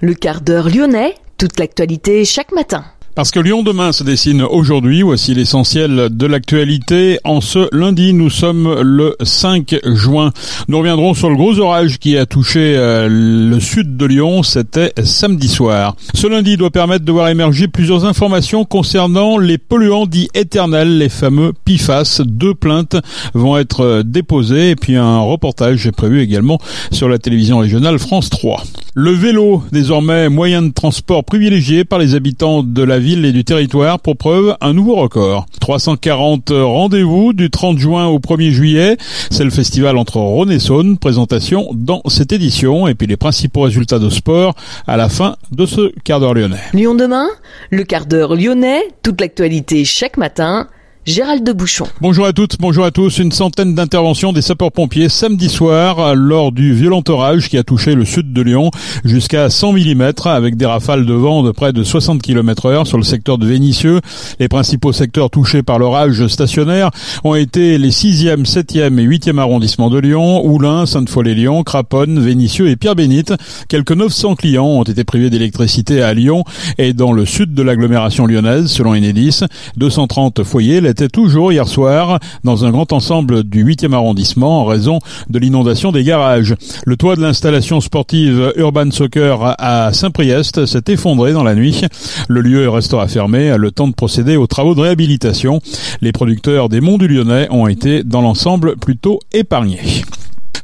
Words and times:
Le 0.00 0.14
quart 0.14 0.40
d'heure 0.40 0.68
lyonnais, 0.68 1.14
toute 1.36 1.58
l'actualité 1.58 2.24
chaque 2.24 2.52
matin. 2.52 2.84
Parce 3.18 3.32
que 3.32 3.40
Lyon 3.40 3.64
demain 3.64 3.90
se 3.90 4.04
dessine 4.04 4.42
aujourd'hui, 4.42 5.02
voici 5.02 5.34
l'essentiel 5.34 6.08
de 6.08 6.26
l'actualité. 6.26 7.18
En 7.24 7.40
ce 7.40 7.66
lundi, 7.74 8.12
nous 8.12 8.30
sommes 8.30 8.80
le 8.80 9.16
5 9.20 9.74
juin. 9.86 10.30
Nous 10.68 10.78
reviendrons 10.78 11.14
sur 11.14 11.28
le 11.28 11.34
gros 11.34 11.58
orage 11.58 11.98
qui 11.98 12.16
a 12.16 12.26
touché 12.26 12.76
euh, 12.76 13.08
le 13.10 13.58
sud 13.58 13.96
de 13.96 14.06
Lyon, 14.06 14.44
c'était 14.44 14.92
samedi 15.02 15.48
soir. 15.48 15.96
Ce 16.14 16.28
lundi 16.28 16.56
doit 16.56 16.70
permettre 16.70 17.04
de 17.04 17.10
voir 17.10 17.28
émerger 17.28 17.66
plusieurs 17.66 18.04
informations 18.04 18.64
concernant 18.64 19.36
les 19.36 19.58
polluants 19.58 20.06
dits 20.06 20.28
éternels, 20.34 20.98
les 20.98 21.08
fameux 21.08 21.52
PIFAS. 21.64 22.20
Deux 22.24 22.54
plaintes 22.54 22.96
vont 23.34 23.56
être 23.56 24.02
déposées 24.06 24.70
et 24.70 24.76
puis 24.76 24.94
un 24.94 25.18
reportage 25.18 25.88
est 25.88 25.92
prévu 25.92 26.20
également 26.22 26.60
sur 26.92 27.08
la 27.08 27.18
télévision 27.18 27.58
régionale 27.58 27.98
France 27.98 28.30
3. 28.30 28.62
Le 29.00 29.12
vélo, 29.12 29.62
désormais 29.70 30.28
moyen 30.28 30.60
de 30.60 30.72
transport 30.72 31.22
privilégié 31.22 31.84
par 31.84 32.00
les 32.00 32.16
habitants 32.16 32.64
de 32.64 32.82
la 32.82 32.98
ville 32.98 33.24
et 33.24 33.30
du 33.30 33.44
territoire, 33.44 34.00
pour 34.00 34.16
preuve 34.16 34.56
un 34.60 34.72
nouveau 34.72 34.96
record. 34.96 35.46
340 35.60 36.50
rendez-vous 36.50 37.32
du 37.32 37.48
30 37.48 37.78
juin 37.78 38.08
au 38.08 38.18
1er 38.18 38.50
juillet. 38.50 38.96
C'est 39.30 39.44
le 39.44 39.50
festival 39.50 39.98
entre 39.98 40.16
Rhône 40.16 40.50
et 40.50 40.58
Saône. 40.58 40.98
Présentation 40.98 41.68
dans 41.74 42.02
cette 42.08 42.32
édition 42.32 42.88
et 42.88 42.96
puis 42.96 43.06
les 43.06 43.16
principaux 43.16 43.60
résultats 43.60 44.00
de 44.00 44.08
sport 44.08 44.56
à 44.88 44.96
la 44.96 45.08
fin 45.08 45.36
de 45.52 45.64
ce 45.64 45.92
quart 46.02 46.18
d'heure 46.18 46.34
lyonnais. 46.34 46.56
Lyon 46.72 46.96
demain, 46.96 47.28
le 47.70 47.84
quart 47.84 48.06
d'heure 48.06 48.34
lyonnais, 48.34 48.82
toute 49.04 49.20
l'actualité 49.20 49.84
chaque 49.84 50.16
matin 50.16 50.66
Gérald 51.08 51.42
de 51.42 51.54
Bouchon. 51.54 51.86
Bonjour 52.02 52.26
à 52.26 52.34
toutes, 52.34 52.58
bonjour 52.60 52.84
à 52.84 52.90
tous. 52.90 53.16
Une 53.16 53.32
centaine 53.32 53.74
d'interventions 53.74 54.34
des 54.34 54.42
sapeurs-pompiers 54.42 55.08
samedi 55.08 55.48
soir 55.48 56.14
lors 56.14 56.52
du 56.52 56.74
violent 56.74 57.02
orage 57.08 57.48
qui 57.48 57.56
a 57.56 57.62
touché 57.62 57.94
le 57.94 58.04
sud 58.04 58.34
de 58.34 58.42
Lyon 58.42 58.70
jusqu'à 59.06 59.48
100 59.48 59.72
mm 59.72 60.12
avec 60.26 60.58
des 60.58 60.66
rafales 60.66 61.06
de 61.06 61.14
vent 61.14 61.42
de 61.42 61.50
près 61.50 61.72
de 61.72 61.82
60 61.82 62.20
km 62.20 62.66
heure 62.66 62.86
sur 62.86 62.98
le 62.98 63.04
secteur 63.04 63.38
de 63.38 63.46
Vénissieux. 63.46 64.02
Les 64.38 64.48
principaux 64.48 64.92
secteurs 64.92 65.30
touchés 65.30 65.62
par 65.62 65.78
l'orage 65.78 66.26
stationnaire 66.26 66.90
ont 67.24 67.34
été 67.34 67.78
les 67.78 67.90
6e, 67.90 68.44
7e 68.44 68.98
et 68.98 69.06
8e 69.08 69.38
arrondissements 69.38 69.88
de 69.88 69.98
Lyon, 69.98 70.44
Oulin, 70.44 70.84
Sainte-Foy-les-Lyons, 70.84 71.62
Craponne, 71.62 72.20
Vénissieux 72.20 72.68
et 72.68 72.76
Pierre-Bénite. 72.76 73.32
Quelques 73.70 73.92
900 73.92 74.34
clients 74.34 74.66
ont 74.66 74.82
été 74.82 75.04
privés 75.04 75.30
d'électricité 75.30 76.02
à 76.02 76.12
Lyon 76.12 76.44
et 76.76 76.92
dans 76.92 77.12
le 77.12 77.24
sud 77.24 77.54
de 77.54 77.62
l'agglomération 77.62 78.26
lyonnaise 78.26 78.66
selon 78.66 78.90
Enedis. 78.90 79.40
230 79.78 80.44
foyers 80.44 80.82
était 80.98 81.08
toujours 81.08 81.52
hier 81.52 81.68
soir 81.68 82.18
dans 82.42 82.64
un 82.64 82.72
grand 82.72 82.92
ensemble 82.92 83.44
du 83.44 83.64
8e 83.64 83.92
arrondissement 83.92 84.62
en 84.62 84.64
raison 84.64 84.98
de 85.30 85.38
l'inondation 85.38 85.92
des 85.92 86.02
garages. 86.02 86.56
Le 86.86 86.96
toit 86.96 87.14
de 87.14 87.20
l'installation 87.20 87.80
sportive 87.80 88.52
Urban 88.56 88.90
Soccer 88.90 89.54
à 89.58 89.92
Saint-Priest 89.92 90.66
s'est 90.66 90.82
effondré 90.88 91.32
dans 91.32 91.44
la 91.44 91.54
nuit. 91.54 91.82
Le 92.28 92.40
lieu 92.40 92.68
restera 92.68 93.06
fermé 93.06 93.56
le 93.56 93.70
temps 93.70 93.86
de 93.86 93.94
procéder 93.94 94.36
aux 94.36 94.48
travaux 94.48 94.74
de 94.74 94.80
réhabilitation. 94.80 95.60
Les 96.00 96.10
producteurs 96.10 96.68
des 96.68 96.80
Monts 96.80 96.98
du 96.98 97.06
Lyonnais 97.06 97.46
ont 97.50 97.68
été 97.68 98.02
dans 98.02 98.20
l'ensemble 98.20 98.76
plutôt 98.76 99.20
épargnés. 99.32 100.02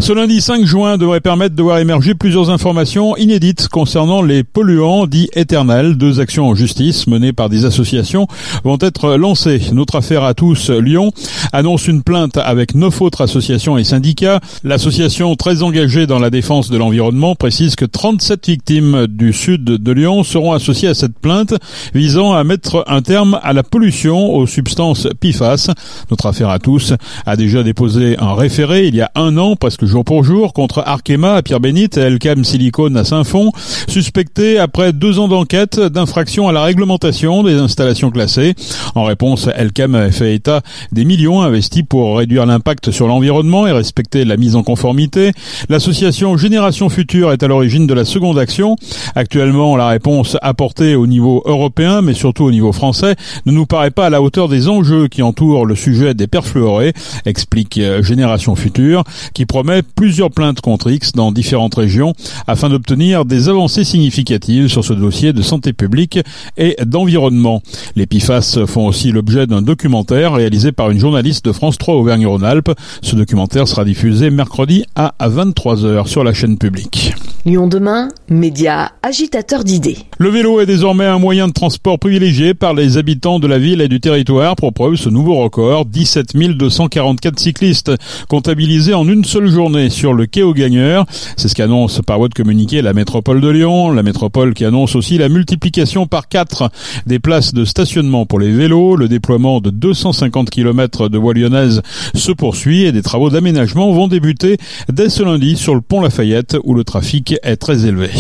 Ce 0.01 0.13
lundi 0.13 0.41
5 0.41 0.65
juin 0.65 0.99
devrait 0.99 1.21
permettre 1.21 1.55
de 1.55 1.63
voir 1.63 1.79
émerger 1.79 2.15
plusieurs 2.15 2.51
informations 2.51 3.17
inédites 3.17 3.69
concernant 3.69 4.23
les 4.23 4.43
polluants 4.43 5.07
dits 5.07 5.29
éternels. 5.35 5.97
Deux 5.97 6.21
actions 6.21 6.49
en 6.49 6.55
justice 6.55 7.07
menées 7.07 7.33
par 7.33 7.49
des 7.49 7.65
associations 7.65 8.27
vont 8.65 8.79
être 8.81 9.15
lancées. 9.15 9.61
Notre 9.73 9.97
affaire 9.97 10.25
à 10.25 10.35
tous, 10.35 10.71
Lyon, 10.71 11.13
annonce 11.53 11.87
une 11.87 12.03
plainte 12.03 12.37
avec 12.37 12.75
neuf 12.75 13.01
autres 13.01 13.21
associations 13.21 13.79
et 13.79 13.85
syndicats. 13.85 14.41
L'association 14.65 15.37
très 15.37 15.63
engagée 15.63 16.07
dans 16.07 16.19
la 16.19 16.31
défense 16.31 16.71
de 16.71 16.77
l'environnement 16.77 17.35
précise 17.35 17.77
que 17.77 17.85
37 17.85 18.49
victimes 18.49 19.07
du 19.07 19.33
sud 19.33 19.65
de 19.65 19.93
Lyon 19.93 20.25
seront 20.25 20.53
associées 20.53 20.89
à 20.89 20.95
cette 20.95 21.19
plainte 21.19 21.55
visant 21.95 22.33
à 22.33 22.43
mettre 22.43 22.85
un 22.89 23.03
terme 23.03 23.39
à 23.43 23.53
la 23.53 23.63
pollution 23.63 24.35
aux 24.35 24.47
substances 24.47 25.07
PIFAS. 25.21 25.71
Notre 26.11 26.27
affaire 26.27 26.51
à 26.51 26.59
tous 26.59 26.95
a 27.27 27.37
déjà 27.37 27.63
déposé 27.63 28.17
un 28.19 28.35
référé 28.35 28.89
il 28.89 28.97
y 28.97 29.01
a 29.01 29.11
un 29.15 29.37
an, 29.39 29.57
presque 29.57 29.84
jour 29.87 30.05
pour 30.05 30.25
jour 30.25 30.53
contre 30.53 30.83
Arkema 30.87 31.35
à 31.35 31.43
Pierre-Bénite 31.43 31.97
et 31.97 32.03
Elcam 32.03 32.45
Silicone 32.45 32.97
à 32.97 33.05
Saint-Fond, 33.05 33.53
suspectés 33.89 34.59
après 34.59 34.93
deux 34.93 35.19
ans 35.19 35.29
d'enquête 35.29 35.81
d'infraction 35.81 36.49
à 36.49 36.53
la 36.53 36.63
réglementation 36.63 37.43
des 37.43 37.55
installations 37.55 38.11
classées. 38.11 38.55
En 38.95 39.05
réponse, 39.05 39.49
Elcam 39.55 39.95
a 39.95 40.11
fait 40.11 40.35
état 40.35 40.63
des 40.93 41.05
millions 41.05 41.43
investis 41.43 41.83
pour 41.89 42.19
réduire 42.19 42.47
l'impact 42.47 42.91
sur 42.91 43.07
l'environnement 43.07 43.67
et 43.67 43.73
respecter 43.73 44.25
la 44.25 44.37
mise 44.37 44.57
en 44.57 44.63
conformité. 44.63 45.33
L'association 45.69 46.37
Génération 46.37 46.89
Future 46.89 47.33
est 47.33 47.43
à 47.43 47.49
l'origine 47.49 47.87
de 47.87 47.95
la 47.95 48.05
seconde 48.05 48.39
action. 48.39 48.77
Actuellement, 49.15 49.77
la 49.77 49.89
réponse 49.89 50.37
apportée 50.43 50.95
au 50.95 51.07
niveau 51.07 51.43
européen, 51.47 52.03
mais 52.03 52.15
surtout 52.15 52.45
au 52.45 52.51
niveau 52.51 52.73
français, 52.73 53.17
ne 53.47 53.53
nous 53.53 53.67
paraît 53.67 53.91
pas 53.91 54.07
à 54.07 54.11
la 54.11 54.23
hauteur 54.23 54.49
des 54.49 54.69
enjeux 54.69 55.09
qui 55.09 55.23
entourent 55.23 55.67
le 55.67 55.75
sujet 55.75 56.15
des 56.15 56.27
perfluorés, 56.27 56.93
explique 57.25 57.81
Génération 58.03 58.55
Future, 58.55 59.05
qui 59.33 59.47
promet 59.47 59.64
plusieurs 59.95 60.31
plaintes 60.31 60.61
contre 60.61 60.91
X 60.91 61.13
dans 61.13 61.33
différentes 61.33 61.75
régions 61.75 62.13
afin 62.47 62.69
d'obtenir 62.69 63.25
des 63.25 63.49
avancées 63.49 63.85
significatives 63.85 64.69
sur 64.69 64.85
ce 64.85 64.93
dossier 64.93 65.33
de 65.33 65.43
santé 65.43 65.73
publique 65.73 66.19
et 66.57 66.77
d'environnement. 66.85 67.63
Les 67.97 68.07
PIFAS 68.07 68.67
font 68.67 68.87
aussi 68.87 69.13
l'objet 69.13 69.47
d'un 69.47 69.63
documentaire 69.63 70.35
réalisé 70.35 70.73
par 70.73 70.91
une 70.91 70.99
journaliste 70.99 71.45
de 71.45 71.53
France 71.53 71.79
3 71.79 71.95
Auvergne-Rhône-Alpes. 71.95 72.73
Ce 73.03 73.17
documentaire 73.17 73.69
sera 73.69 73.85
diffusé 73.85 74.31
mercredi 74.31 74.85
à 74.95 75.15
23h 75.21 76.07
sur 76.07 76.25
la 76.25 76.33
chaîne 76.33 76.59
publique. 76.59 77.15
Lyon 77.47 77.67
demain, 77.67 78.09
média 78.31 78.93
agitateur 79.03 79.65
d'idées. 79.65 79.99
Le 80.19 80.31
vélo 80.31 80.61
est 80.61 80.67
désormais 80.67 81.05
un 81.05 81.19
moyen 81.19 81.47
de 81.47 81.53
transport 81.53 81.99
privilégié 81.99 82.55
par 82.55 82.73
les 82.73 82.97
habitants 82.97 83.39
de 83.39 83.47
la 83.47 83.59
ville 83.59 83.83
et 83.83 83.89
du 83.89 84.01
territoire. 84.01 84.57
Pour 84.57 84.73
preuve, 84.73 84.97
ce 84.97 85.11
nouveau 85.11 85.37
record, 85.37 85.85
17 85.85 86.35
244 86.35 87.39
cyclistes 87.39 87.93
comptabilisés 88.29 88.95
en 88.95 89.07
une 89.07 89.25
seule 89.25 89.54
journée 89.55 89.89
sur 89.89 90.13
le 90.13 90.27
quai 90.27 90.43
aux 90.43 90.53
gagneurs. 90.53 91.07
C'est 91.37 91.49
ce 91.49 91.55
qu'annonce 91.55 92.03
par 92.05 92.19
voie 92.19 92.29
de 92.29 92.35
communiqué 92.35 92.83
la 92.83 92.93
métropole 92.93 93.41
de 93.41 93.49
Lyon. 93.49 93.93
La 93.93 94.03
métropole 94.03 94.53
qui 94.53 94.65
annonce 94.65 94.97
aussi 94.97 95.17
la 95.17 95.29
multiplication 95.29 96.07
par 96.07 96.29
4 96.29 96.71
des 97.07 97.21
places 97.21 97.55
de 97.55 97.65
stationnement 97.65 98.27
pour 98.27 98.41
les 98.41 98.51
vélos. 98.51 98.97
Le 98.97 99.09
déploiement 99.09 99.61
de 99.61 99.71
250 99.71 100.51
km 100.51 101.09
de 101.09 101.19
voies 101.19 101.35
lyonnaises 101.35 101.83
se 102.15 102.33
poursuit 102.33 102.83
et 102.83 102.93
des 102.93 103.03
travaux 103.03 103.31
d'aménagement 103.31 103.93
vont 103.93 104.09
débuter 104.09 104.59
dès 104.93 105.09
ce 105.09 105.23
lundi 105.23 105.57
sur 105.57 105.75
le 105.75 105.81
pont 105.81 106.01
Lafayette 106.01 106.57
où 106.65 106.75
le 106.75 106.85
trafic 106.85 107.37
est 107.43 107.57
très 107.57 107.87
élevé. 107.87 108.11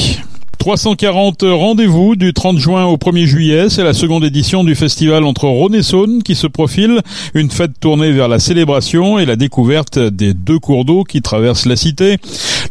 340 0.58 1.42
rendez-vous 1.42 2.16
du 2.16 2.32
30 2.32 2.58
juin 2.58 2.84
au 2.84 2.96
1er 2.96 3.26
juillet. 3.26 3.68
C'est 3.68 3.84
la 3.84 3.92
seconde 3.92 4.24
édition 4.24 4.64
du 4.64 4.74
festival 4.74 5.24
entre 5.24 5.46
Rhône 5.46 5.74
et 5.74 5.82
Saône 5.82 6.22
qui 6.22 6.34
se 6.34 6.46
profile. 6.46 7.00
Une 7.34 7.50
fête 7.50 7.78
tournée 7.80 8.12
vers 8.12 8.28
la 8.28 8.38
célébration 8.38 9.18
et 9.18 9.26
la 9.26 9.36
découverte 9.36 9.98
des 9.98 10.34
deux 10.34 10.58
cours 10.58 10.84
d'eau 10.84 11.04
qui 11.04 11.22
traversent 11.22 11.66
la 11.66 11.76
cité. 11.76 12.18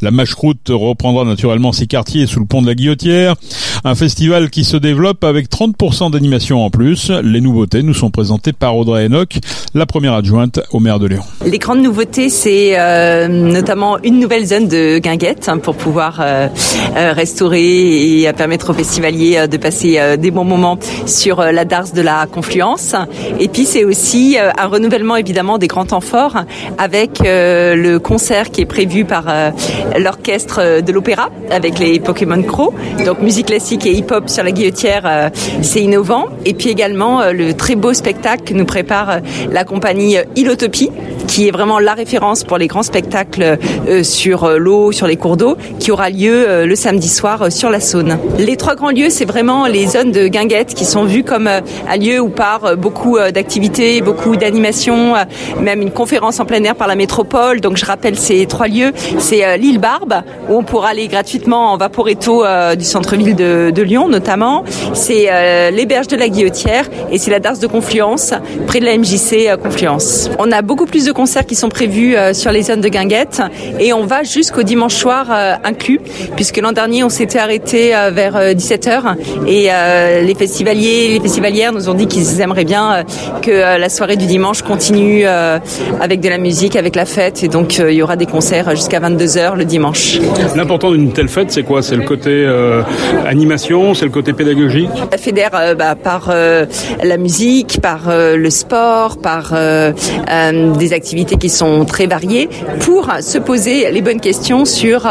La 0.01 0.11
mâche-croûte 0.11 0.69
reprendra 0.69 1.25
naturellement 1.25 1.71
ses 1.71 1.87
quartiers 1.87 2.27
sous 2.27 2.39
le 2.39 2.45
pont 2.45 2.61
de 2.61 2.67
la 2.67 2.75
Guillotière. 2.75 3.35
Un 3.85 3.95
festival 3.95 4.49
qui 4.49 4.63
se 4.63 4.77
développe 4.77 5.23
avec 5.23 5.49
30% 5.49 6.11
d'animation 6.11 6.63
en 6.63 6.69
plus. 6.69 7.11
Les 7.23 7.41
nouveautés 7.41 7.83
nous 7.83 7.93
sont 7.93 8.11
présentées 8.11 8.53
par 8.53 8.77
Audrey 8.77 9.05
Enoch, 9.05 9.37
la 9.73 9.85
première 9.85 10.13
adjointe 10.13 10.61
au 10.71 10.79
maire 10.79 10.99
de 10.99 11.07
Lyon. 11.07 11.23
Les 11.45 11.57
grandes 11.57 11.81
nouveautés, 11.81 12.29
c'est 12.29 12.79
euh, 12.79 13.27
notamment 13.27 13.97
une 14.03 14.19
nouvelle 14.19 14.45
zone 14.45 14.67
de 14.67 14.99
guinguettes 14.99 15.49
hein, 15.49 15.57
pour 15.57 15.75
pouvoir 15.75 16.19
euh, 16.21 16.47
euh, 16.95 17.11
restaurer 17.13 18.21
et 18.21 18.31
permettre 18.33 18.69
aux 18.69 18.73
festivaliers 18.73 19.47
de 19.47 19.57
passer 19.57 20.17
des 20.17 20.31
bons 20.31 20.45
moments 20.45 20.77
sur 21.05 21.41
la 21.41 21.65
darse 21.65 21.93
de 21.93 22.01
la 22.01 22.25
Confluence. 22.25 22.95
Et 23.39 23.47
puis 23.47 23.65
c'est 23.65 23.83
aussi 23.83 24.37
un 24.39 24.67
renouvellement 24.67 25.15
évidemment 25.17 25.57
des 25.57 25.67
grands 25.67 25.85
temps 25.85 26.01
forts 26.01 26.37
avec 26.77 27.19
le 27.23 27.97
concert 27.97 28.49
qui 28.49 28.61
est 28.61 28.65
prévu 28.65 29.05
par 29.05 29.25
l'orchestre 29.97 30.81
de 30.81 30.91
l'opéra 30.91 31.29
avec 31.49 31.79
les 31.79 31.99
Pokémon 31.99 32.41
Crow. 32.43 32.73
Donc 33.05 33.21
musique 33.21 33.47
classique 33.47 33.85
et 33.85 33.91
hip-hop 33.91 34.29
sur 34.29 34.43
la 34.43 34.51
guillotière, 34.51 35.31
c'est 35.61 35.81
innovant. 35.81 36.27
Et 36.45 36.53
puis 36.53 36.69
également 36.69 37.31
le 37.31 37.53
très 37.53 37.75
beau 37.75 37.93
spectacle 37.93 38.43
que 38.43 38.53
nous 38.53 38.65
prépare 38.65 39.19
la 39.51 39.63
compagnie 39.63 40.17
Ilotopie 40.35 40.91
qui 41.33 41.47
est 41.47 41.51
vraiment 41.51 41.79
la 41.79 41.95
référence 41.95 42.43
pour 42.43 42.59
les 42.59 42.67
grands 42.67 42.83
spectacles 42.83 43.57
sur 44.03 44.47
l'eau, 44.59 44.91
sur 44.91 45.07
les 45.07 45.17
cours 45.17 45.35
d'eau, 45.35 45.57
qui 45.79 45.89
aura 45.89 46.11
lieu 46.11 46.63
le 46.63 46.75
samedi 46.75 47.09
soir 47.09 47.51
sur 47.51 47.71
la 47.71 47.79
Saône. 47.79 48.19
Les 48.37 48.55
trois 48.55 48.75
grands 48.75 48.91
lieux, 48.91 49.09
c'est 49.09 49.25
vraiment 49.25 49.65
les 49.65 49.87
zones 49.87 50.11
de 50.11 50.27
guinguettes 50.27 50.75
qui 50.75 50.85
sont 50.85 51.05
vues 51.05 51.23
comme 51.23 51.47
euh, 51.47 51.61
un 51.89 51.97
lieu 51.97 52.19
où 52.19 52.29
part 52.29 52.65
euh, 52.65 52.75
beaucoup 52.75 53.17
euh, 53.17 53.31
d'activités, 53.31 54.01
beaucoup 54.01 54.35
d'animations, 54.35 55.13
même 55.59 55.81
une 55.81 55.91
conférence 55.91 56.39
en 56.39 56.45
plein 56.45 56.63
air 56.63 56.75
par 56.75 56.87
la 56.87 56.95
métropole. 56.95 57.61
Donc 57.61 57.77
je 57.77 57.85
rappelle 57.85 58.17
ces 58.17 58.45
trois 58.45 58.67
lieux. 58.67 58.91
C'est 59.17 59.57
l'île 59.57 59.79
Barbe, 59.79 60.21
où 60.49 60.57
on 60.57 60.63
pourra 60.63 60.89
aller 60.89 61.07
gratuitement 61.07 61.73
en 61.73 61.77
vaporetto 61.77 62.43
du 62.77 62.83
centre-ville 62.83 63.35
de, 63.35 63.81
Lyon 63.83 64.07
notamment. 64.07 64.63
C'est 64.93 65.29
les 65.71 65.85
de 65.85 66.15
la 66.15 66.29
Guillotière 66.29 66.89
et 67.11 67.17
c'est 67.17 67.31
la 67.31 67.39
Darse 67.39 67.59
de 67.59 67.67
Confluence, 67.67 68.33
près 68.67 68.79
de 68.79 68.85
la 68.85 68.97
MJC 68.97 69.57
Confluence. 69.61 70.29
On 70.39 70.51
a 70.51 70.61
beaucoup 70.61 70.85
plus 70.85 71.05
de 71.05 71.11
concerts 71.23 71.45
qui 71.45 71.55
sont 71.55 71.69
prévus 71.69 72.17
sur 72.33 72.51
les 72.51 72.63
zones 72.63 72.81
de 72.81 72.89
guinguettes 72.89 73.41
et 73.79 73.93
on 73.93 74.05
va 74.05 74.23
jusqu'au 74.23 74.61
dimanche 74.61 74.95
soir 74.95 75.31
inclus, 75.63 76.01
puisque 76.35 76.57
l'an 76.57 76.73
dernier 76.73 77.01
on 77.05 77.07
s'était 77.07 77.39
arrêté 77.39 77.91
vers 78.11 78.35
17h 78.53 79.15
et 79.47 79.69
les 80.21 80.35
festivaliers, 80.35 81.07
les 81.13 81.21
festivalières 81.21 81.71
nous 81.71 81.87
ont 81.87 81.93
dit 81.93 82.07
qu'ils 82.07 82.41
aimeraient 82.41 82.65
bien 82.65 83.05
que 83.41 83.51
la 83.79 83.87
soirée 83.87 84.17
du 84.17 84.25
dimanche 84.25 84.63
continue 84.63 85.23
avec 85.25 86.19
de 86.19 86.27
la 86.27 86.37
musique, 86.37 86.75
avec 86.75 86.93
la 86.97 87.05
fête. 87.05 87.41
Et 87.41 87.47
donc 87.47 87.77
il 87.77 87.93
y 87.93 88.01
aura 88.01 88.17
des 88.17 88.25
concerts 88.25 88.71
jusqu'à 88.71 88.99
22h 88.99 89.55
le 89.55 89.63
dimanche. 89.63 90.19
L'important 90.57 90.91
d'une 90.91 91.13
telle 91.13 91.29
fête, 91.29 91.53
c'est 91.53 91.63
quoi? 91.63 91.81
C'est 91.81 91.95
le 91.95 92.03
côté 92.03 92.45
animation, 93.25 93.93
c'est 93.93 94.03
le 94.03 94.11
côté 94.11 94.33
pédagogique? 94.33 94.89
La 95.09 95.17
fédère 95.17 95.51
bah, 95.77 95.95
par 95.95 96.33
la 97.01 97.17
musique, 97.17 97.79
par 97.81 98.09
le 98.09 98.49
sport, 98.49 99.19
par 99.19 99.53
des 99.53 100.91
activités 100.91 101.02
qui 101.03 101.49
sont 101.49 101.85
très 101.85 102.07
variées 102.07 102.49
pour 102.79 103.09
se 103.21 103.37
poser 103.37 103.91
les 103.91 104.01
bonnes 104.01 104.21
questions 104.21 104.65
sur 104.65 105.07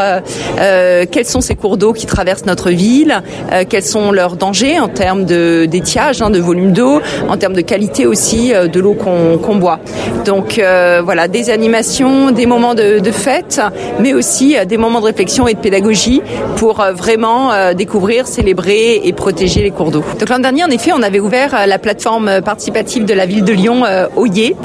quels 0.57 1.25
sont 1.25 1.41
ces 1.41 1.55
cours 1.55 1.77
d'eau 1.77 1.93
qui 1.93 2.05
traversent 2.05 2.45
notre 2.45 2.71
ville, 2.71 3.21
quels 3.69 3.83
sont 3.83 4.11
leurs 4.11 4.35
dangers 4.35 4.79
en 4.79 4.87
termes 4.87 5.25
de 5.25 5.65
d'étiage, 5.65 6.21
hein, 6.21 6.29
de 6.29 6.39
volume 6.39 6.71
d'eau, 6.71 6.99
en 7.29 7.37
termes 7.37 7.53
de 7.53 7.61
qualité 7.61 8.05
aussi 8.05 8.51
de 8.51 8.79
l'eau 8.79 8.93
qu'on 8.95 9.55
boit. 9.55 9.79
Donc 10.25 10.59
voilà, 11.03 11.27
des 11.27 11.49
animations, 11.49 12.31
des 12.31 12.45
moments 12.45 12.73
de, 12.73 12.99
de 12.99 13.11
fête, 13.11 13.61
mais 13.99 14.13
aussi 14.13 14.55
des 14.67 14.77
moments 14.77 14.99
de 14.99 15.05
réflexion 15.05 15.47
et 15.47 15.53
de 15.53 15.59
pédagogie 15.59 16.21
pour 16.55 16.83
vraiment 16.95 17.51
découvrir, 17.73 18.27
célébrer 18.27 19.01
et 19.03 19.13
protéger 19.13 19.61
les 19.61 19.71
cours 19.71 19.91
d'eau. 19.91 20.03
Donc 20.19 20.29
l'an 20.29 20.39
dernier, 20.39 20.63
en 20.63 20.69
effet, 20.69 20.91
on 20.93 21.03
avait 21.03 21.19
ouvert 21.19 21.67
la 21.67 21.77
plateforme 21.77 22.41
participative 22.41 23.05
de 23.05 23.13
la 23.13 23.25
ville 23.25 23.43
de 23.43 23.53
Lyon, 23.53 23.83
Oyer, 24.15 24.55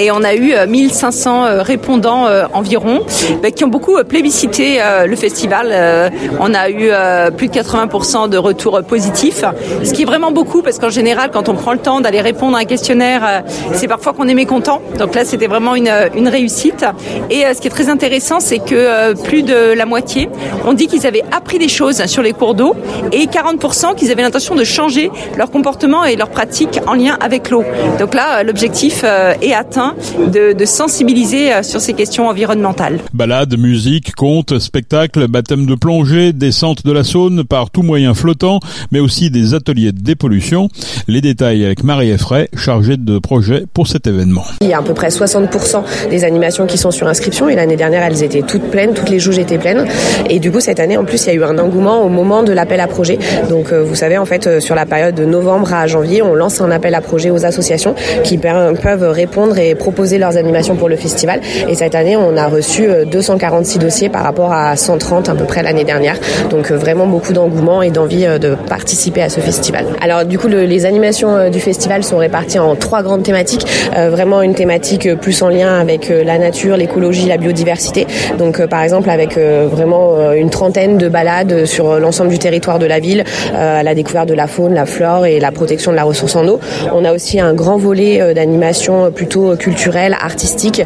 et 0.00 0.10
on 0.10 0.22
a 0.22 0.34
eu 0.34 0.43
1500 0.52 1.62
répondants 1.62 2.26
environ, 2.52 3.00
bah, 3.42 3.50
qui 3.50 3.64
ont 3.64 3.68
beaucoup 3.68 3.96
plébiscité 4.08 4.80
le 5.06 5.16
festival. 5.16 6.10
on 6.40 6.54
a 6.54 6.70
eu 6.70 6.90
plus 7.36 7.48
de 7.48 7.52
80% 7.52 8.28
de 8.28 8.38
retours 8.38 8.82
positifs, 8.82 9.44
ce 9.82 9.92
qui 9.92 10.02
est 10.02 10.06
vraiment 10.06 10.32
beaucoup 10.32 10.62
parce 10.62 10.78
qu'en 10.78 10.90
général, 10.90 11.30
quand 11.32 11.48
on 11.48 11.54
prend 11.54 11.72
le 11.72 11.78
temps 11.78 12.00
d'aller 12.00 12.20
répondre 12.20 12.56
à 12.56 12.60
un 12.60 12.64
questionnaire, 12.64 13.44
c'est 13.72 13.88
parfois 13.88 14.12
qu'on 14.12 14.28
est 14.28 14.34
mécontent. 14.34 14.80
Donc 14.98 15.14
là, 15.14 15.24
c'était 15.24 15.46
vraiment 15.46 15.74
une, 15.74 15.92
une 16.14 16.28
réussite. 16.28 16.84
Et 17.30 17.42
ce 17.54 17.60
qui 17.60 17.68
est 17.68 17.70
très 17.70 17.88
intéressant, 17.88 18.40
c'est 18.40 18.58
que 18.58 19.14
plus 19.22 19.42
de 19.42 19.72
la 19.72 19.86
moitié 19.86 20.28
ont 20.66 20.72
dit 20.72 20.86
qu'ils 20.86 21.06
avaient 21.06 21.24
appris 21.36 21.58
des 21.58 21.68
choses 21.68 22.04
sur 22.06 22.22
les 22.22 22.32
cours 22.32 22.54
d'eau 22.54 22.74
et 23.12 23.26
40% 23.26 23.94
qu'ils 23.94 24.10
avaient 24.10 24.22
l'intention 24.22 24.54
de 24.54 24.64
changer 24.64 25.10
leur 25.36 25.50
comportement 25.50 26.04
et 26.04 26.16
leurs 26.16 26.30
pratiques 26.30 26.80
en 26.86 26.94
lien 26.94 27.16
avec 27.20 27.50
l'eau. 27.50 27.64
Donc 27.98 28.14
là, 28.14 28.42
l'objectif 28.42 29.04
est 29.42 29.54
atteint 29.54 29.94
de, 30.34 30.52
de 30.52 30.64
sensibiliser 30.64 31.62
sur 31.62 31.80
ces 31.80 31.94
questions 31.94 32.28
environnementales. 32.28 32.98
Balade, 33.12 33.56
musique, 33.58 34.14
contes, 34.14 34.58
spectacles, 34.58 35.28
baptême 35.28 35.66
de 35.66 35.74
plongée, 35.74 36.32
descente 36.32 36.84
de 36.84 36.92
la 36.92 37.04
Saône 37.04 37.44
par 37.44 37.70
tout 37.70 37.82
moyen 37.82 38.14
flottant, 38.14 38.60
mais 38.90 39.00
aussi 39.00 39.30
des 39.30 39.54
ateliers 39.54 39.92
de 39.92 40.00
dépollution. 40.00 40.68
Les 41.08 41.20
détails 41.20 41.64
avec 41.64 41.84
Marie 41.84 42.10
Effray, 42.10 42.48
chargée 42.56 42.96
de 42.96 43.18
projet 43.18 43.64
pour 43.72 43.86
cet 43.86 44.06
événement. 44.06 44.44
Il 44.60 44.68
y 44.68 44.72
a 44.72 44.78
à 44.78 44.82
peu 44.82 44.94
près 44.94 45.08
60% 45.08 45.82
des 46.10 46.24
animations 46.24 46.66
qui 46.66 46.78
sont 46.78 46.90
sur 46.90 47.06
inscription 47.06 47.48
et 47.48 47.54
l'année 47.54 47.76
dernière 47.76 48.02
elles 48.02 48.22
étaient 48.22 48.42
toutes 48.42 48.70
pleines, 48.70 48.94
toutes 48.94 49.10
les 49.10 49.20
jauges 49.20 49.38
étaient 49.38 49.58
pleines. 49.58 49.86
Et 50.28 50.40
du 50.40 50.50
coup 50.50 50.60
cette 50.60 50.80
année 50.80 50.96
en 50.96 51.04
plus 51.04 51.24
il 51.24 51.28
y 51.28 51.30
a 51.30 51.34
eu 51.34 51.44
un 51.44 51.58
engouement 51.58 52.02
au 52.02 52.08
moment 52.08 52.42
de 52.42 52.52
l'appel 52.52 52.80
à 52.80 52.86
projet. 52.86 53.18
Donc 53.48 53.72
euh, 53.72 53.82
vous 53.82 53.94
savez 53.94 54.18
en 54.18 54.24
fait 54.24 54.46
euh, 54.46 54.60
sur 54.60 54.74
la 54.74 54.86
période 54.86 55.14
de 55.14 55.24
novembre 55.24 55.72
à 55.72 55.86
janvier 55.86 56.22
on 56.22 56.34
lance 56.34 56.60
un 56.60 56.70
appel 56.70 56.94
à 56.94 57.00
projet 57.00 57.30
aux 57.30 57.44
associations 57.44 57.94
qui 58.24 58.38
peuvent 58.38 59.10
répondre 59.10 59.58
et 59.58 59.74
proposer 59.74 60.18
leurs 60.24 60.36
animations 60.36 60.76
pour 60.76 60.88
le 60.88 60.96
festival. 60.96 61.40
Et 61.68 61.74
cette 61.74 61.94
année 61.94 62.16
on 62.16 62.36
a 62.36 62.46
reçu 62.46 62.88
246 63.06 63.76
euh, 63.76 63.80
dossiers 63.80 64.08
par 64.08 64.22
rapport 64.22 64.52
à 64.52 64.74
130 64.74 65.28
à 65.28 65.34
peu 65.34 65.44
près 65.44 65.62
l'année 65.62 65.84
dernière. 65.84 66.16
Donc 66.50 66.70
vraiment 66.72 67.06
beaucoup 67.06 67.32
d'engouement 67.32 67.82
et 67.82 67.90
d'envie 67.90 68.24
de 68.24 68.56
participer 68.68 69.22
à 69.22 69.28
ce 69.28 69.40
festival. 69.40 69.84
Alors 70.00 70.24
du 70.24 70.38
coup 70.38 70.48
le, 70.48 70.64
les 70.64 70.86
animations 70.86 71.50
du 71.50 71.60
festival 71.60 72.02
sont 72.04 72.16
réparties 72.16 72.58
en 72.58 72.74
trois 72.74 73.02
grandes 73.02 73.22
thématiques. 73.22 73.66
Euh, 73.96 74.08
vraiment 74.10 74.40
une 74.40 74.54
thématique 74.54 75.14
plus 75.16 75.42
en 75.42 75.48
lien 75.48 75.78
avec 75.78 76.08
la 76.08 76.38
nature, 76.38 76.76
l'écologie, 76.76 77.26
la 77.26 77.36
biodiversité. 77.36 78.06
Donc 78.38 78.64
par 78.66 78.82
exemple 78.82 79.10
avec 79.10 79.36
vraiment 79.36 80.32
une 80.32 80.50
trentaine 80.50 80.96
de 80.96 81.08
balades 81.08 81.66
sur 81.66 81.98
l'ensemble 81.98 82.30
du 82.30 82.38
territoire 82.38 82.78
de 82.78 82.86
la 82.86 83.00
ville 83.00 83.24
à 83.54 83.82
la 83.82 83.94
découverte 83.94 84.28
de 84.28 84.34
la 84.34 84.46
faune, 84.46 84.74
la 84.74 84.86
flore 84.86 85.26
et 85.26 85.40
la 85.40 85.52
protection 85.52 85.90
de 85.90 85.96
la 85.96 86.04
ressource 86.04 86.36
en 86.36 86.46
eau. 86.46 86.60
On 86.92 87.04
a 87.04 87.12
aussi 87.12 87.40
un 87.40 87.52
grand 87.54 87.76
volet 87.76 88.34
d'animation 88.34 89.10
plutôt 89.10 89.56
culturelle, 89.56 90.13
artistique, 90.22 90.82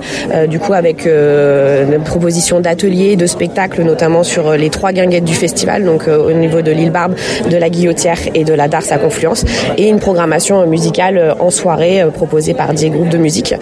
du 0.49 0.59
coup 0.59 0.73
avec 0.73 1.07
une 1.07 2.03
proposition 2.05 2.61
d'ateliers, 2.61 3.17
de 3.17 3.27
spectacles, 3.27 3.83
notamment 3.83 4.23
sur 4.23 4.53
les 4.53 4.71
trois 4.71 4.93
guinguettes 4.93 5.25
du 5.25 5.35
festival, 5.35 5.85
donc 5.85 6.09
au 6.09 6.33
niveau 6.33 6.63
de 6.63 6.71
l'île 6.71 6.91
Barbe, 6.91 7.15
de 7.51 7.57
la 7.57 7.69
Guillotière 7.69 8.19
et 8.35 8.45
de 8.45 8.55
la 8.55 8.69
Darse 8.69 8.93
à 8.93 8.99
Confluence, 8.99 9.45
et 9.77 9.89
une 9.89 9.99
programmation 9.99 10.67
musicale 10.67 11.35
en 11.39 11.51
soirée 11.51 12.05
proposée 12.15 12.55
par 12.55 12.73
des 12.75 12.91
groupes 12.91 13.09
de 13.09 13.19
musique. 13.19 13.55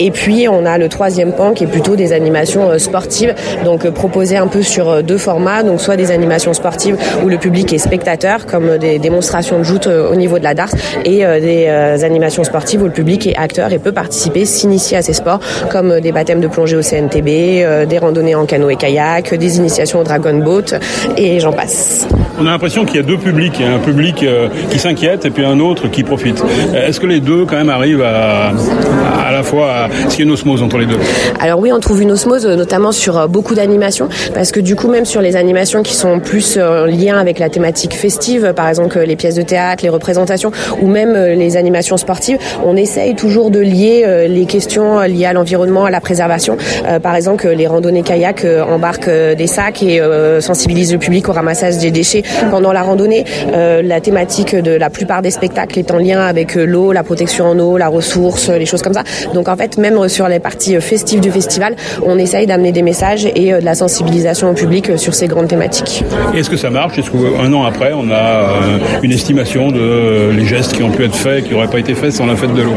Et 0.00 0.10
puis 0.10 0.46
on 0.48 0.66
a 0.66 0.78
le 0.78 0.88
troisième 0.88 1.32
pan 1.32 1.52
qui 1.52 1.64
est 1.64 1.68
plutôt 1.68 1.96
des 1.96 2.12
animations 2.12 2.78
sportives, 2.78 3.34
donc 3.64 3.88
proposées 3.90 4.36
un 4.36 4.46
peu 4.46 4.62
sur 4.62 5.02
deux 5.02 5.18
formats, 5.18 5.62
donc 5.62 5.80
soit 5.80 5.96
des 5.96 6.10
animations 6.10 6.52
sportives 6.52 6.96
où 7.24 7.28
le 7.28 7.38
public 7.38 7.72
est 7.72 7.78
spectateur, 7.78 8.46
comme 8.46 8.78
des 8.78 8.98
démonstrations 8.98 9.58
de 9.58 9.64
joute 9.64 9.86
au 9.86 10.14
niveau 10.14 10.38
de 10.38 10.44
la 10.44 10.54
Darse, 10.54 10.74
et 11.04 11.20
des 11.40 12.04
animations 12.04 12.44
sportives 12.44 12.82
où 12.82 12.86
le 12.86 12.92
public 12.92 13.26
est 13.26 13.36
acteur 13.36 13.72
et 13.72 13.78
peut 13.78 13.92
participer, 13.92 14.44
s'initier 14.44 14.98
à 14.98 15.02
ces 15.02 15.13
sports, 15.14 15.40
comme 15.70 16.00
des 16.00 16.12
baptêmes 16.12 16.40
de 16.40 16.48
plongée 16.48 16.76
au 16.76 16.82
CNTB, 16.82 17.86
des 17.88 17.98
randonnées 18.00 18.34
en 18.34 18.46
canot 18.46 18.70
et 18.70 18.76
kayak, 18.76 19.34
des 19.34 19.56
initiations 19.56 20.00
au 20.00 20.04
dragon 20.04 20.34
boat, 20.38 20.78
et 21.16 21.40
j'en 21.40 21.52
passe. 21.52 22.06
On 22.38 22.46
a 22.46 22.50
l'impression 22.50 22.84
qu'il 22.84 22.96
y 22.96 22.98
a 22.98 23.02
deux 23.02 23.16
publics, 23.16 23.60
a 23.60 23.74
un 23.74 23.78
public 23.78 24.24
qui 24.70 24.78
s'inquiète 24.78 25.24
et 25.24 25.30
puis 25.30 25.44
un 25.44 25.60
autre 25.60 25.88
qui 25.88 26.02
profite. 26.02 26.42
Est-ce 26.74 26.98
que 26.98 27.06
les 27.06 27.20
deux 27.20 27.44
quand 27.46 27.56
même 27.56 27.70
arrivent 27.70 28.02
à, 28.02 28.48
à 28.48 29.32
la 29.32 29.42
fois 29.44 29.70
à... 29.70 29.86
Est-ce 29.86 30.16
qu'il 30.16 30.18
y 30.20 30.22
a 30.22 30.24
une 30.24 30.32
osmose 30.32 30.60
entre 30.60 30.78
les 30.78 30.86
deux? 30.86 30.98
Alors 31.40 31.60
oui, 31.60 31.72
on 31.72 31.78
trouve 31.78 32.02
une 32.02 32.10
osmose 32.10 32.44
notamment 32.44 32.90
sur 32.90 33.28
beaucoup 33.28 33.54
d'animations, 33.54 34.08
parce 34.34 34.50
que 34.50 34.58
du 34.58 34.74
coup 34.74 34.88
même 34.88 35.04
sur 35.04 35.20
les 35.20 35.36
animations 35.36 35.84
qui 35.84 35.94
sont 35.94 36.18
plus 36.18 36.58
en 36.58 36.86
lien 36.86 37.18
avec 37.18 37.38
la 37.38 37.48
thématique 37.48 37.94
festive, 37.94 38.52
par 38.56 38.68
exemple 38.68 38.98
les 38.98 39.14
pièces 39.14 39.36
de 39.36 39.42
théâtre, 39.42 39.84
les 39.84 39.90
représentations, 39.90 40.50
ou 40.82 40.88
même 40.88 41.14
les 41.14 41.56
animations 41.56 41.96
sportives, 41.96 42.38
on 42.64 42.76
essaye 42.76 43.14
toujours 43.14 43.50
de 43.50 43.60
lier 43.60 44.26
les 44.28 44.46
questions 44.46 44.98
liées 45.06 45.26
à 45.26 45.32
l'environnement, 45.32 45.84
à 45.84 45.90
la 45.90 46.00
préservation. 46.00 46.56
Par 47.02 47.14
exemple, 47.14 47.48
les 47.48 47.66
randonnées 47.66 48.02
kayak 48.02 48.46
embarquent 48.68 49.34
des 49.36 49.46
sacs 49.46 49.82
et 49.82 50.00
sensibilisent 50.40 50.92
le 50.92 50.98
public 50.98 51.28
au 51.28 51.32
ramassage 51.32 51.78
des 51.78 51.90
déchets 51.90 52.22
pendant 52.50 52.72
la 52.72 52.82
randonnée. 52.82 53.24
La 53.52 54.00
thématique 54.00 54.54
de 54.54 54.72
la 54.72 54.90
plupart 54.90 55.22
des 55.22 55.30
spectacles 55.30 55.78
est 55.78 55.90
en 55.90 55.98
lien 55.98 56.20
avec 56.20 56.54
l'eau, 56.54 56.92
la 56.92 57.02
protection 57.02 57.46
en 57.46 57.58
eau, 57.58 57.76
la 57.76 57.88
ressource, 57.88 58.50
les 58.50 58.66
choses 58.66 58.82
comme 58.82 58.94
ça. 58.94 59.02
Donc 59.32 59.48
en 59.48 59.56
fait, 59.56 59.78
même 59.78 60.08
sur 60.08 60.28
les 60.28 60.40
parties 60.40 60.80
festives 60.80 61.20
du 61.20 61.30
festival, 61.30 61.76
on 62.04 62.18
essaye 62.18 62.46
d'amener 62.46 62.72
des 62.72 62.82
messages 62.82 63.26
et 63.34 63.52
de 63.52 63.64
la 63.64 63.74
sensibilisation 63.74 64.50
au 64.50 64.54
public 64.54 64.98
sur 64.98 65.14
ces 65.14 65.26
grandes 65.26 65.48
thématiques. 65.48 66.04
Est-ce 66.34 66.50
que 66.50 66.56
ça 66.56 66.70
marche? 66.70 66.98
Est-ce 66.98 67.10
qu'un 67.10 67.52
an 67.52 67.64
après, 67.64 67.92
on 67.94 68.10
a 68.10 68.60
une 69.02 69.12
estimation 69.12 69.70
de 69.70 70.30
les 70.30 70.44
gestes 70.44 70.72
qui 70.72 70.82
ont 70.82 70.90
pu 70.90 71.04
être 71.04 71.16
faits, 71.16 71.44
qui 71.44 71.52
n'auraient 71.52 71.68
pas 71.68 71.78
été 71.78 71.94
faits 71.94 72.12
sans 72.12 72.26
la 72.26 72.36
fête 72.36 72.54
de 72.54 72.62
l'eau? 72.62 72.74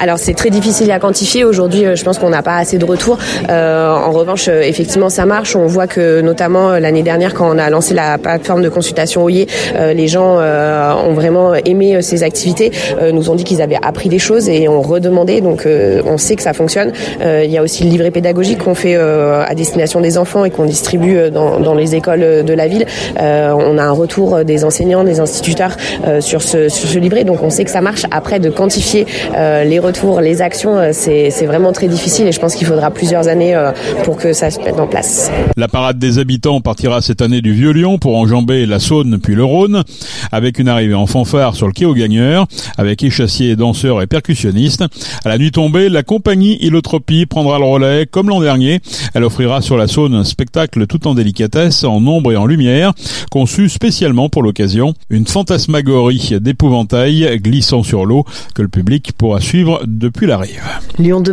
Alors 0.00 0.18
c'est 0.18 0.34
très 0.34 0.50
difficile 0.50 0.90
à 0.90 0.98
quantifier. 0.98 1.44
Aujourd'hui, 1.44 1.63
je 1.72 2.04
pense 2.04 2.18
qu'on 2.18 2.30
n'a 2.30 2.42
pas 2.42 2.56
assez 2.56 2.78
de 2.78 2.84
retours. 2.84 3.18
Euh, 3.48 3.90
en 3.90 4.12
revanche, 4.12 4.48
effectivement, 4.48 5.10
ça 5.10 5.26
marche. 5.26 5.56
On 5.56 5.66
voit 5.66 5.86
que 5.86 6.20
notamment 6.20 6.78
l'année 6.78 7.02
dernière, 7.02 7.34
quand 7.34 7.48
on 7.48 7.58
a 7.58 7.70
lancé 7.70 7.94
la 7.94 8.18
plateforme 8.18 8.62
de 8.62 8.68
consultation 8.68 9.24
OIE, 9.24 9.46
euh, 9.76 9.92
les 9.92 10.08
gens 10.08 10.38
euh, 10.38 10.92
ont 10.94 11.12
vraiment 11.12 11.54
aimé 11.54 12.00
ces 12.02 12.22
activités, 12.22 12.72
nous 13.12 13.30
ont 13.30 13.34
dit 13.34 13.44
qu'ils 13.44 13.62
avaient 13.62 13.78
appris 13.82 14.08
des 14.08 14.18
choses 14.18 14.48
et 14.48 14.68
ont 14.68 14.82
redemandé. 14.82 15.40
Donc 15.40 15.66
on 15.66 16.18
sait 16.18 16.36
que 16.36 16.42
ça 16.42 16.52
fonctionne. 16.52 16.92
il 17.20 17.50
y 17.50 17.58
a 17.58 17.62
aussi 17.62 17.84
le 17.84 17.90
livret 17.90 18.10
pédagogique 18.10 18.58
qu'on 18.58 18.74
fait 18.74 18.96
à 18.96 19.54
destination 19.54 20.00
des 20.00 20.18
enfants 20.18 20.44
et 20.44 20.50
qu'on 20.50 20.64
distribue 20.64 21.30
dans, 21.30 21.60
dans, 21.60 21.74
les 21.74 21.94
écoles 21.94 22.44
de 22.44 22.54
la 22.54 22.68
ville. 22.68 22.86
on 23.18 23.78
a 23.78 23.82
un 23.82 23.92
retour 23.92 24.44
des 24.44 24.64
enseignants, 24.64 25.04
des 25.04 25.20
instituteurs 25.20 25.76
sur 26.20 26.42
ce, 26.42 26.68
sur 26.68 26.88
ce 26.88 26.98
livret. 26.98 27.24
Donc 27.24 27.42
on 27.42 27.50
sait 27.50 27.64
que 27.64 27.70
ça 27.70 27.80
marche. 27.80 28.04
Après, 28.10 28.38
de 28.38 28.50
quantifier 28.50 29.06
euh, 29.36 29.64
les 29.64 29.78
retours, 29.78 30.20
les 30.20 30.42
actions, 30.42 30.76
euh, 30.76 30.90
c'est 30.92 31.46
vraiment 31.46 31.53
très 31.72 31.88
difficile 31.88 32.26
et 32.26 32.32
je 32.32 32.40
pense 32.40 32.54
qu'il 32.54 32.66
faudra 32.66 32.90
plusieurs 32.90 33.28
années 33.28 33.54
euh, 33.54 33.72
pour 34.04 34.16
que 34.16 34.32
ça 34.32 34.50
se 34.50 34.58
mette 34.60 34.78
en 34.78 34.86
place. 34.86 35.30
La 35.56 35.68
parade 35.68 35.98
des 35.98 36.18
habitants 36.18 36.60
partira 36.60 37.00
cette 37.00 37.22
année 37.22 37.40
du 37.40 37.52
Vieux-Lyon 37.52 37.98
pour 37.98 38.16
enjamber 38.16 38.66
la 38.66 38.78
Saône 38.78 39.18
puis 39.22 39.34
le 39.34 39.44
Rhône, 39.44 39.84
avec 40.32 40.58
une 40.58 40.68
arrivée 40.68 40.94
en 40.94 41.06
fanfare 41.06 41.54
sur 41.54 41.66
le 41.66 41.72
quai 41.72 41.84
aux 41.84 41.94
gagneurs, 41.94 42.46
avec 42.76 43.02
échassiers, 43.02 43.56
danseurs 43.56 44.02
et 44.02 44.06
percussionnistes. 44.06 44.84
À 45.24 45.28
la 45.28 45.38
nuit 45.38 45.52
tombée, 45.52 45.88
la 45.88 46.02
compagnie 46.02 46.56
Ilotropie 46.60 47.26
prendra 47.26 47.58
le 47.58 47.64
relais 47.64 48.06
comme 48.06 48.28
l'an 48.28 48.40
dernier. 48.40 48.80
Elle 49.14 49.24
offrira 49.24 49.60
sur 49.60 49.76
la 49.76 49.86
Saône 49.86 50.14
un 50.14 50.24
spectacle 50.24 50.86
tout 50.86 51.06
en 51.06 51.14
délicatesse, 51.14 51.84
en 51.84 52.04
ombre 52.06 52.32
et 52.32 52.36
en 52.36 52.46
lumière, 52.46 52.92
conçu 53.30 53.68
spécialement 53.68 54.28
pour 54.28 54.42
l'occasion. 54.42 54.94
Une 55.10 55.26
fantasmagorie 55.26 56.34
d'épouvantail 56.40 57.38
glissant 57.38 57.82
sur 57.82 58.06
l'eau 58.06 58.24
que 58.54 58.62
le 58.62 58.68
public 58.68 59.12
pourra 59.16 59.40
suivre 59.40 59.82
depuis 59.86 60.26
la 60.26 60.38
rive. 60.38 60.62
Lyon 60.98 61.20
2 61.20 61.32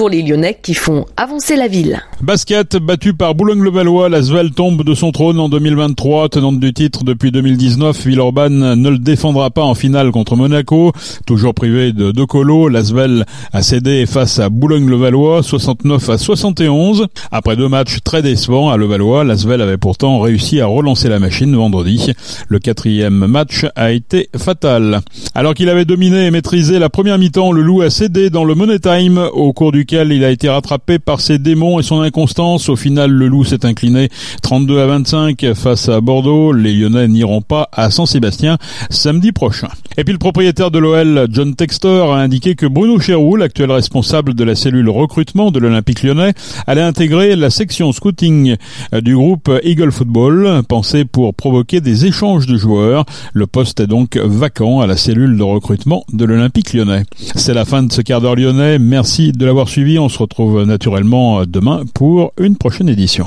pour 0.00 0.08
les 0.08 0.22
Lyonnais 0.22 0.56
qui 0.62 0.72
font 0.72 1.04
avancer 1.18 1.56
la 1.56 1.68
ville. 1.68 2.00
Basket, 2.22 2.78
battu 2.78 3.12
par 3.12 3.34
Boulogne-le-Valois, 3.34 4.08
Lasvel 4.08 4.52
tombe 4.52 4.82
de 4.82 4.94
son 4.94 5.12
trône 5.12 5.38
en 5.38 5.50
2023, 5.50 6.30
tenante 6.30 6.58
du 6.58 6.72
titre 6.72 7.04
depuis 7.04 7.30
2019. 7.30 8.06
Villeurbanne 8.06 8.76
ne 8.80 8.88
le 8.88 8.96
défendra 8.96 9.50
pas 9.50 9.62
en 9.62 9.74
finale 9.74 10.10
contre 10.10 10.36
Monaco. 10.36 10.92
Toujours 11.26 11.52
privé 11.52 11.92
de 11.92 12.12
De 12.12 12.24
Colo, 12.24 12.68
Lasvel 12.68 13.26
a 13.52 13.60
cédé 13.60 14.06
face 14.06 14.38
à 14.38 14.48
Boulogne-le-Valois, 14.48 15.42
69 15.42 16.08
à 16.08 16.16
71. 16.16 17.06
Après 17.30 17.56
deux 17.56 17.68
matchs 17.68 17.98
très 18.02 18.22
décevants 18.22 18.70
à 18.70 18.78
Levallois, 18.78 19.24
Lasvel 19.24 19.60
avait 19.60 19.76
pourtant 19.76 20.18
réussi 20.20 20.62
à 20.62 20.66
relancer 20.66 21.10
la 21.10 21.18
machine 21.18 21.54
vendredi. 21.54 22.14
Le 22.48 22.58
quatrième 22.58 23.26
match 23.26 23.66
a 23.76 23.92
été 23.92 24.30
fatal. 24.34 25.02
Alors 25.34 25.52
qu'il 25.52 25.68
avait 25.68 25.84
dominé 25.84 26.24
et 26.24 26.30
maîtrisé 26.30 26.78
la 26.78 26.88
première 26.88 27.18
mi-temps, 27.18 27.52
le 27.52 27.60
Loup 27.60 27.82
a 27.82 27.90
cédé 27.90 28.30
dans 28.30 28.44
le 28.44 28.54
Money 28.54 28.78
Time 28.78 29.28
au 29.34 29.52
cours 29.52 29.72
du 29.72 29.84
il 29.92 30.24
a 30.24 30.30
été 30.30 30.48
rattrapé 30.48 30.98
par 30.98 31.20
ses 31.20 31.38
démons 31.38 31.80
et 31.80 31.82
son 31.82 32.00
inconstance. 32.00 32.68
Au 32.68 32.76
final, 32.76 33.10
le 33.10 33.26
loup 33.26 33.44
s'est 33.44 33.64
incliné 33.64 34.08
32 34.42 34.80
à 34.80 34.86
25 34.86 35.54
face 35.54 35.88
à 35.88 36.00
Bordeaux. 36.00 36.52
Les 36.52 36.74
Lyonnais 36.74 37.08
n'iront 37.08 37.42
pas 37.42 37.68
à 37.72 37.90
Saint-Sébastien 37.90 38.58
samedi 38.88 39.32
prochain. 39.32 39.68
Et 39.96 40.04
puis 40.04 40.12
le 40.12 40.18
propriétaire 40.18 40.70
de 40.70 40.78
l'OL, 40.78 41.26
John 41.30 41.54
Textor, 41.54 42.14
a 42.14 42.20
indiqué 42.20 42.54
que 42.54 42.66
Bruno 42.66 43.00
Chéroux, 43.00 43.36
l'actuel 43.36 43.70
responsable 43.70 44.34
de 44.34 44.44
la 44.44 44.54
cellule 44.54 44.88
recrutement 44.88 45.50
de 45.50 45.58
l'Olympique 45.58 46.02
lyonnais, 46.02 46.32
allait 46.66 46.80
intégrer 46.80 47.36
la 47.36 47.50
section 47.50 47.92
scouting 47.92 48.56
du 48.92 49.14
groupe 49.14 49.50
Eagle 49.64 49.92
Football, 49.92 50.62
pensé 50.68 51.04
pour 51.04 51.34
provoquer 51.34 51.80
des 51.80 52.06
échanges 52.06 52.46
de 52.46 52.56
joueurs. 52.56 53.04
Le 53.32 53.46
poste 53.46 53.80
est 53.80 53.86
donc 53.86 54.16
vacant 54.16 54.80
à 54.80 54.86
la 54.86 54.96
cellule 54.96 55.36
de 55.36 55.42
recrutement 55.42 56.04
de 56.12 56.24
l'Olympique 56.24 56.72
lyonnais. 56.72 57.04
C'est 57.34 57.54
la 57.54 57.64
fin 57.64 57.82
de 57.82 57.92
ce 57.92 58.00
quart 58.00 58.20
d'heure 58.20 58.36
lyonnais. 58.36 58.78
Merci 58.78 59.32
de 59.32 59.44
l'avoir 59.44 59.68
On 59.98 60.08
se 60.08 60.18
retrouve 60.18 60.64
naturellement 60.64 61.44
demain 61.46 61.84
pour 61.94 62.32
une 62.38 62.56
prochaine 62.56 62.88
édition. 62.88 63.26